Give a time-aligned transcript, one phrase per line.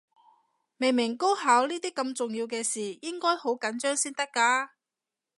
[0.77, 4.69] 明明高考呢啲咁重要嘅事，應該好緊張先得㗎